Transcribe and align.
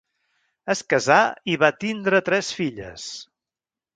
Es 0.73 0.79
casà 0.93 1.17
i 1.53 1.59
va 1.65 1.69
tindre 1.85 2.21
tres 2.29 2.51
filles. 2.61 3.07